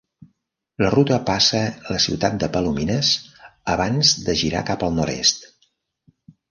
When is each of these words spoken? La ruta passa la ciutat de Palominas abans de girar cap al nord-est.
La 0.83 0.87
ruta 0.95 1.19
passa 1.27 1.59
la 1.91 1.99
ciutat 2.07 2.39
de 2.45 2.51
Palominas 2.57 3.13
abans 3.77 4.19
de 4.31 4.37
girar 4.43 4.67
cap 4.73 4.89
al 4.89 5.01
nord-est. 5.03 5.51